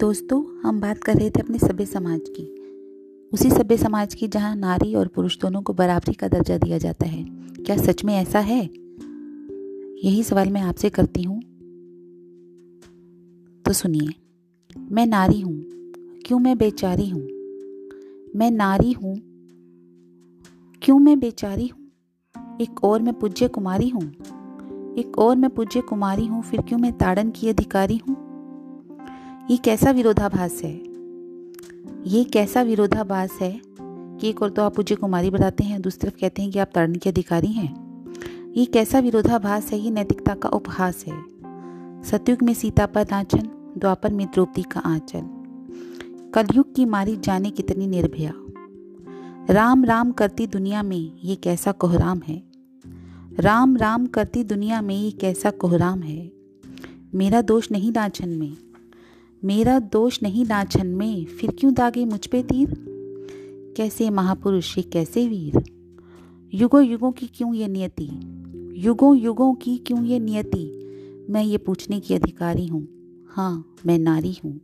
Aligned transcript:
दोस्तों, 0.00 0.60
हम 0.60 0.80
बात 0.80 0.98
कर 0.98 1.14
रहे 1.14 1.30
थे 1.30 1.40
अपने 1.40 1.58
सभ्य 1.58 1.86
समाज 1.86 2.20
की। 2.28 2.42
उसी 3.32 3.50
सभ्य 3.50 3.76
समाज 3.76 4.14
की 4.14 4.28
जहाँ 4.28 4.56
नारी 4.56 4.94
और 4.94 5.08
पुरुष 5.08 5.38
दोनों 5.38 5.62
को 5.62 5.72
बराबरी 5.72 6.12
का 6.12 6.28
दर्जा 6.28 6.58
दिया 6.58 6.78
जाता 6.78 7.06
है। 7.06 7.24
क्या 7.64 7.76
सच 7.76 8.04
में 8.04 8.14
ऐसा 8.14 8.38
है? 8.38 8.70
यही 10.04 10.22
सवाल 10.22 10.50
मैं 10.50 10.60
आपसे 10.60 10.90
करती 10.90 11.22
हूँ। 11.22 11.40
तो 13.62 13.72
सुनिए, 13.72 14.08
मैं 14.90 15.06
नारी 15.06 15.40
हूँ। 15.40 15.64
क्यों 16.26 16.38
मैं 16.38 16.58
बेचारी 16.58 17.08
हूँ? 17.08 17.22
मैं 18.36 18.50
नारी 18.50 18.92
हूँ। 18.92 19.16
क्यों 20.82 20.98
मैं 20.98 21.20
बेचारी 21.20 21.66
हूँ? 21.66 21.90
एक 22.60 22.84
और 22.84 23.02
मैं 23.02 23.14
पूज्य 23.14 23.48
कुमारी 23.48 23.88
हूँ। 23.88 24.12
एक 24.98 25.12
और 25.18 25.36
मैं 25.36 25.50
पूज्य 25.50 25.80
कुमारी 25.80 26.26
हूँ, 26.26 26.42
फिर 26.42 26.60
क्यों 26.60 26.78
मैं 26.78 26.98
ताड़न 26.98 27.30
की 27.30 27.48
अधिकारी 27.48 27.96
हूँ? 27.96 28.27
ये 29.50 29.56
कैसा 29.56 29.90
विरोधाभास 29.90 30.60
है? 30.64 30.74
ये 32.06 32.24
कैसा 32.24 32.62
विरोधाभास 32.62 33.38
है 33.40 33.60
कि 33.80 34.28
एक 34.28 34.42
और 34.42 34.50
तो 34.50 34.62
आप 34.62 34.76
पूज्य 34.76 34.94
कुमारी 34.94 35.30
बताते 35.30 35.64
हैं, 35.64 35.82
दूसरी 35.82 35.98
तरफ़ 36.00 36.20
कहते 36.20 36.42
हैं 36.42 36.50
कि 36.50 36.58
आप 36.58 36.70
ताड़न 36.74 36.94
के 36.94 37.10
अधिकारी 37.10 37.46
हैं। 37.46 38.04
ये 38.56 38.64
कैसा 38.64 38.98
विरोधाभास 38.98 39.72
है? 39.72 39.78
ये 39.78 39.90
नैतिकता 39.90 40.34
का 40.34 40.48
उपहास 40.48 41.04
है। 41.08 41.22
सतयुग 42.02 42.42
में 42.42 42.54
सीता 42.54 42.86
पर 42.86 43.06
नाचन, 43.10 43.74
द्वापर 43.78 44.12
में 44.12 44.26
द्रौपदी 44.26 44.62
का 44.62 44.80
आंचल 44.80 45.22
कलयुग 46.34 46.74
की 46.74 46.84
मारी 46.84 47.16
जाने 47.16 47.50
कितनी 47.50 47.86
निर्भया। 47.86 48.32
राम 49.50 49.84
राम 49.84 50.12
करती 50.12 50.46
दुनिया 50.46 50.82
में 50.82 51.12
ये 51.24 51.34
कैसा 51.34 51.72
कोहराम 51.72 52.20
है? 52.28 52.42
राम 53.40 53.76
राम 53.76 54.06
करती 54.06 54.44
दुनिया 54.44 54.80
में 54.80 54.96
ये 54.96 55.10
कैसा 55.10 55.50
कोहराम 55.50 56.00
है? 56.00 56.32
मेरा 57.14 57.42
दोष 57.42 57.70
नहीं 57.72 57.92
नाचन 57.92 58.28
में। 58.28 58.56
मेरा 59.44 59.78
दोष 59.78 60.22
नहीं 60.22 60.46
नाचन 60.46 60.86
में, 60.86 61.24
फिर 61.24 61.50
क्यों 61.50 61.74
दागे 61.74 62.04
मुझ 62.04 62.26
पे 62.26 62.42
तीर? 62.42 62.84
कैसे 63.76 64.10
महापुरुष 64.10 64.78
ये 64.78 64.82
कैसे 64.82 65.28
वीर? 65.28 65.62
युगों 66.54 66.84
युगों 66.84 67.12
की 67.12 67.26
क्यों 67.26 67.54
ये 67.54 67.68
नियति? 67.68 68.08
युगों 68.76 69.16
युगों 69.16 69.54
की 69.54 69.78
क्यों 69.78 70.04
ये 70.04 70.18
नियति? 70.18 70.74
मैं 71.30 71.42
ये 71.42 71.58
पूछने 71.58 72.00
की 72.00 72.14
अधिकारी 72.14 72.66
हूँ। 72.66 72.88
हाँ 73.28 73.74
मैं 73.86 73.98
नारी 73.98 74.36
हूँ। 74.44 74.60